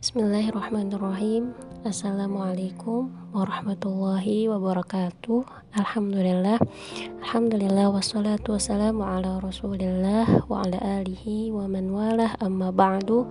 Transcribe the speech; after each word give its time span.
Bismillahirrahmanirrahim. 0.00 1.52
Assalamualaikum 1.84 3.12
warahmatullahi 3.36 4.48
wabarakatuh. 4.48 5.44
Alhamdulillah. 5.76 6.56
Alhamdulillah 7.20 7.92
wassalatu 7.92 8.56
wassalamu 8.56 9.04
ala 9.04 9.44
rasulillah 9.44 10.48
Wa 10.48 10.64
ala 10.64 11.04
alihi 11.04 11.52
wa 11.52 11.68
man 11.68 11.92
walah. 11.92 12.32
Amma 12.40 12.72
ba'du. 12.72 13.28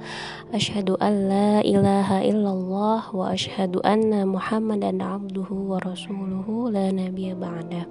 Ashadu 0.54 0.94
an 1.02 1.26
la 1.26 1.66
ilaha 1.66 2.21
illallah 2.21 3.18
Wa 3.18 3.34
ashadu 3.34 3.82
anna 3.82 4.30
muhammadan 4.30 5.02
abduhu 5.02 5.74
wa 5.74 5.82
rasuluhu 5.82 6.70
La 6.70 6.94
nabiya 6.94 7.34
ba'da 7.34 7.90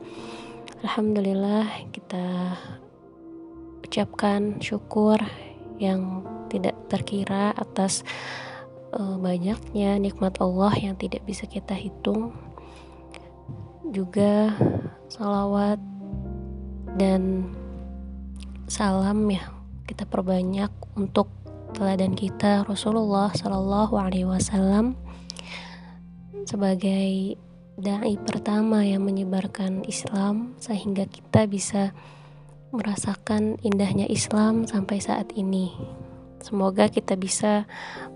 Alhamdulillah 0.87 1.67
kita 1.91 2.55
ucapkan 3.83 4.63
syukur 4.63 5.19
yang 5.83 6.23
tidak 6.47 6.79
terkira 6.87 7.51
atas 7.59 8.06
banyaknya 8.97 10.01
nikmat 10.01 10.41
Allah 10.41 10.73
yang 10.77 10.96
tidak 10.96 11.24
bisa 11.29 11.45
kita 11.45 11.77
hitung 11.77 12.33
juga 13.88 14.52
salawat 15.09 15.80
dan 16.96 17.52
salam 18.69 19.29
ya 19.29 19.48
kita 19.88 20.05
perbanyak 20.05 20.69
untuk 20.96 21.32
teladan 21.73 22.12
kita 22.12 22.65
Rasulullah 22.69 23.32
Shallallahu 23.32 23.96
Alaihi 23.96 24.29
Wasallam 24.29 24.96
sebagai 26.48 27.37
dai 27.79 28.16
pertama 28.18 28.82
yang 28.82 29.05
menyebarkan 29.05 29.84
Islam 29.87 30.57
sehingga 30.59 31.07
kita 31.07 31.46
bisa 31.46 31.93
merasakan 32.74 33.57
indahnya 33.65 34.05
Islam 34.10 34.68
sampai 34.68 35.01
saat 35.01 35.32
ini. 35.38 35.73
Semoga 36.38 36.87
kita 36.87 37.19
bisa 37.19 37.66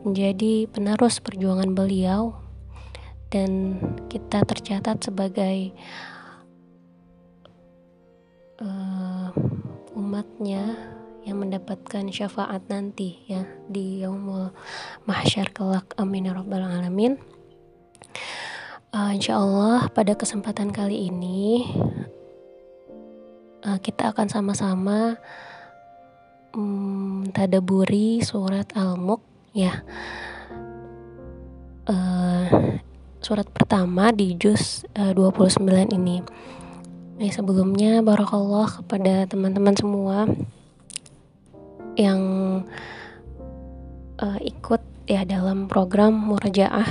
menjadi 0.07 0.71
penerus 0.71 1.19
perjuangan 1.19 1.75
beliau 1.75 2.39
dan 3.33 3.81
kita 4.13 4.45
tercatat 4.45 5.01
sebagai 5.03 5.73
uh, 8.61 9.33
umatnya 9.97 10.77
yang 11.23 11.39
mendapatkan 11.39 12.11
syafaat 12.11 12.67
nanti 12.67 13.23
ya 13.31 13.47
di 13.71 14.03
yaumul 14.03 14.51
mahsyar 15.07 15.55
kelak. 15.55 15.95
Amin 15.99 16.27
ya 16.27 16.35
rabbal 16.35 16.63
alamin. 16.63 17.19
Uh, 18.93 19.17
insya 19.17 19.41
Allah 19.41 19.89
pada 19.89 20.13
kesempatan 20.13 20.69
kali 20.69 21.09
ini 21.09 21.65
uh, 23.65 23.79
kita 23.81 24.13
akan 24.13 24.29
sama-sama 24.29 25.17
hmm, 26.55 27.33
tadaburi 27.33 28.21
surat 28.21 28.69
Al-Mulk 28.77 29.21
ya. 29.57 29.85
Uh, 31.89 32.79
surat 33.19 33.47
pertama 33.51 34.15
di 34.15 34.39
juz 34.39 34.87
eh, 34.95 35.11
uh, 35.11 35.17
29 35.17 35.67
ini. 35.95 36.23
Nah, 37.19 37.31
sebelumnya 37.31 38.03
barakallah 38.03 38.83
kepada 38.83 39.27
teman-teman 39.31 39.75
semua 39.79 40.27
yang 41.95 42.23
uh, 44.23 44.39
ikut 44.41 44.81
ya 45.07 45.27
dalam 45.27 45.67
program 45.69 46.15
murajaah 46.15 46.89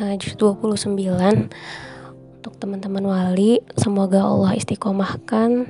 uh, 0.00 0.14
juz 0.16 0.38
29 0.38 0.96
untuk 2.42 2.54
teman-teman 2.58 3.04
wali 3.06 3.62
semoga 3.78 4.24
Allah 4.24 4.58
istiqomahkan 4.58 5.66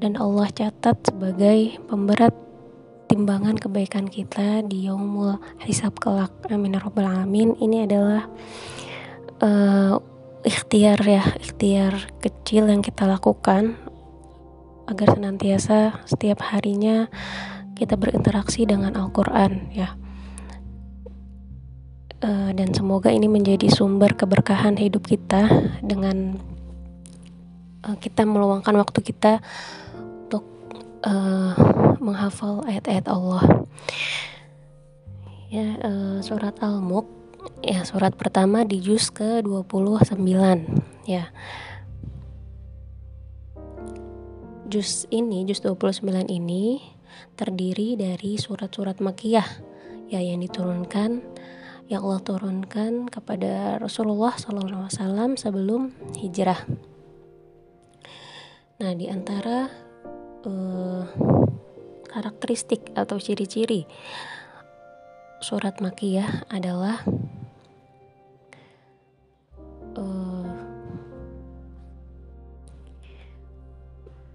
dan 0.00 0.16
Allah 0.16 0.48
catat 0.48 0.96
sebagai 1.04 1.76
pemberat 1.84 2.32
timbangan 3.12 3.60
kebaikan 3.60 4.08
kita 4.08 4.64
di 4.64 4.88
yaumul 4.88 5.36
hisab 5.60 6.00
kelak. 6.00 6.32
Amin 6.48 6.72
ya 6.72 6.80
robbal 6.80 7.04
alamin. 7.04 7.52
Ini 7.60 7.84
adalah 7.84 8.24
uh, 9.44 10.00
ikhtiar 10.40 11.04
ya 11.04 11.20
ikhtiar 11.36 12.16
kecil 12.24 12.72
yang 12.72 12.80
kita 12.80 13.04
lakukan 13.04 13.76
agar 14.88 15.20
senantiasa 15.20 16.00
setiap 16.08 16.48
harinya 16.48 17.12
kita 17.76 18.00
berinteraksi 18.00 18.64
dengan 18.64 18.96
Al-Quran 18.96 19.68
ya. 19.76 20.00
Uh, 22.20 22.52
dan 22.56 22.72
semoga 22.72 23.12
ini 23.12 23.28
menjadi 23.28 23.68
sumber 23.68 24.12
keberkahan 24.16 24.76
hidup 24.76 25.08
kita 25.08 25.48
dengan 25.84 26.36
uh, 27.84 27.96
kita 27.96 28.28
meluangkan 28.28 28.76
waktu 28.76 29.00
kita 29.00 29.40
uh, 31.04 31.52
menghafal 32.00 32.64
ayat-ayat 32.66 33.06
Allah. 33.08 33.42
Ya, 35.50 35.76
uh, 35.82 36.18
surat 36.22 36.54
Al-Mulk 36.62 37.20
ya 37.60 37.84
surat 37.84 38.12
pertama 38.16 38.64
di 38.64 38.80
juz 38.80 39.08
ke-29 39.12 40.28
ya. 41.08 41.28
Juz 44.70 45.10
ini, 45.10 45.42
juz 45.48 45.58
29 45.64 46.30
ini 46.30 46.78
terdiri 47.34 47.98
dari 47.98 48.38
surat-surat 48.38 49.02
makiyah 49.02 49.46
ya 50.06 50.20
yang 50.22 50.38
diturunkan 50.42 51.26
yang 51.90 52.06
Allah 52.06 52.22
turunkan 52.22 53.10
kepada 53.10 53.82
Rasulullah 53.82 54.38
SAW 54.38 55.34
sebelum 55.34 55.90
hijrah. 56.22 56.62
Nah, 58.78 58.94
di 58.94 59.10
antara 59.10 59.89
uh, 60.46 61.04
karakteristik 62.10 62.90
atau 62.96 63.16
ciri-ciri 63.22 63.86
surat 65.40 65.80
makiyah 65.80 66.44
adalah 66.52 67.00
uh, 69.96 70.52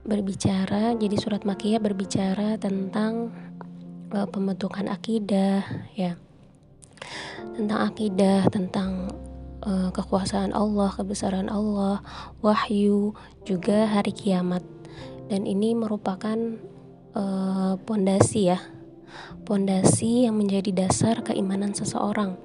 berbicara 0.05 0.97
jadi 0.97 1.15
surat 1.17 1.45
makiyah 1.45 1.77
berbicara 1.77 2.57
tentang 2.57 3.29
uh, 4.13 4.27
pembentukan 4.29 4.89
akidah 4.89 5.61
ya. 5.93 6.17
Tentang 7.55 7.79
akidah 7.87 8.49
tentang 8.49 9.13
uh, 9.61 9.89
kekuasaan 9.93 10.51
Allah 10.51 10.89
kebesaran 10.93 11.47
Allah 11.53 12.01
wahyu 12.41 13.13
juga 13.45 13.85
hari 13.85 14.11
kiamat 14.11 14.74
dan 15.25 15.49
ini 15.49 15.73
merupakan 15.73 16.37
eh, 17.15 17.73
pondasi 17.81 18.41
uh, 18.45 18.49
ya. 18.55 18.59
Pondasi 19.45 20.25
yang 20.25 20.41
menjadi 20.41 20.85
dasar 20.85 21.21
keimanan 21.21 21.71
seseorang. 21.71 22.35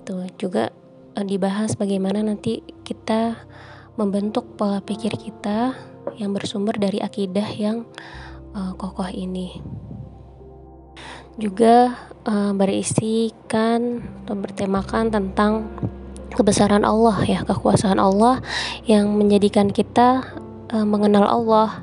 Itu 0.00 0.24
juga 0.40 0.72
uh, 1.16 1.24
dibahas 1.24 1.76
bagaimana 1.76 2.24
nanti 2.24 2.64
kita 2.84 3.36
membentuk 4.00 4.56
pola 4.56 4.80
pikir 4.80 5.12
kita 5.16 5.76
yang 6.16 6.32
bersumber 6.32 6.76
dari 6.80 6.98
akidah 7.00 7.48
yang 7.56 7.84
uh, 8.56 8.72
kokoh 8.76 9.08
ini. 9.12 9.60
Juga 11.36 11.94
uh, 12.24 12.52
berisikan 12.52 14.04
atau 14.24 14.34
bertemakan 14.36 15.12
tentang 15.12 15.68
kebesaran 16.30 16.86
Allah 16.86 17.20
ya 17.26 17.40
kekuasaan 17.42 17.98
Allah 17.98 18.38
yang 18.86 19.10
menjadikan 19.18 19.68
kita 19.68 20.24
uh, 20.70 20.86
mengenal 20.86 21.26
Allah 21.26 21.82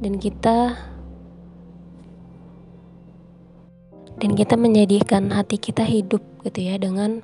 dan 0.00 0.16
kita 0.16 0.74
dan 4.18 4.30
kita 4.34 4.58
menjadikan 4.58 5.30
hati 5.30 5.60
kita 5.60 5.86
hidup 5.86 6.24
gitu 6.42 6.58
ya 6.58 6.74
dengan 6.80 7.22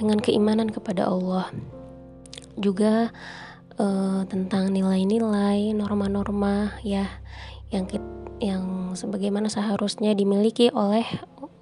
dengan 0.00 0.18
keimanan 0.18 0.72
kepada 0.72 1.06
Allah. 1.06 1.52
Juga 2.58 3.12
uh, 3.78 4.24
tentang 4.26 4.72
nilai-nilai 4.72 5.76
norma-norma 5.76 6.74
ya 6.82 7.06
yang 7.70 7.86
kita, 7.86 8.08
yang 8.42 8.96
sebagaimana 8.98 9.46
seharusnya 9.46 10.16
dimiliki 10.16 10.72
oleh 10.72 11.06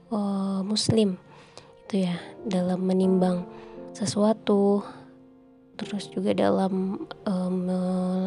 uh, 0.08 0.64
muslim 0.64 1.20
itu 1.84 2.08
ya 2.08 2.16
dalam 2.44 2.84
menimbang 2.84 3.44
sesuatu 3.92 4.84
terus 5.78 6.10
juga 6.10 6.34
dalam 6.34 7.06
um, 7.24 7.54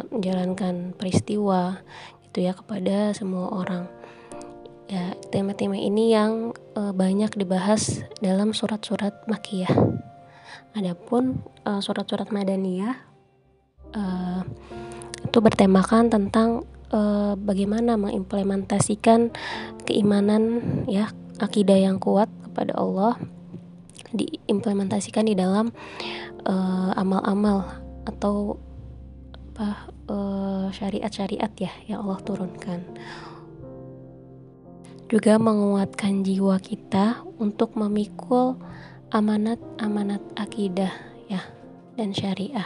menjalankan 0.07 0.95
peristiwa 0.95 1.83
gitu 2.25 2.47
ya 2.47 2.55
kepada 2.55 3.11
semua 3.11 3.51
orang. 3.51 3.91
Ya 4.87 5.15
tema-tema 5.31 5.75
ini 5.75 6.11
yang 6.11 6.55
uh, 6.75 6.95
banyak 6.95 7.35
dibahas 7.35 8.03
dalam 8.23 8.55
surat-surat 8.55 9.27
makiyah. 9.27 9.71
Adapun 10.71 11.43
uh, 11.67 11.83
surat-surat 11.83 12.31
madaniyah 12.31 12.95
uh, 13.95 14.43
itu 15.27 15.37
bertemakan 15.39 16.11
tentang 16.11 16.63
uh, 16.91 17.35
bagaimana 17.39 17.95
mengimplementasikan 17.99 19.31
keimanan 19.83 20.63
ya 20.87 21.11
akidah 21.39 21.75
yang 21.75 21.99
kuat 21.99 22.27
kepada 22.43 22.75
Allah 22.75 23.15
diimplementasikan 24.13 25.27
di 25.27 25.35
dalam 25.35 25.71
uh, 26.47 26.91
amal-amal 26.95 27.67
atau 28.07 28.57
apa 29.51 29.93
syariat 30.71 31.07
syariat-syariat 31.07 31.51
ya 31.59 31.71
yang 31.87 32.07
Allah 32.07 32.19
turunkan. 32.25 32.81
juga 35.11 35.35
menguatkan 35.35 36.23
jiwa 36.23 36.55
kita 36.63 37.19
untuk 37.35 37.75
memikul 37.75 38.55
amanat-amanat 39.11 40.23
akidah 40.39 40.95
ya 41.27 41.43
dan 41.99 42.15
syariah. 42.15 42.63